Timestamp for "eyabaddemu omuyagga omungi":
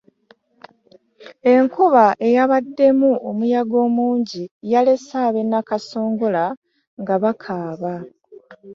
2.27-4.43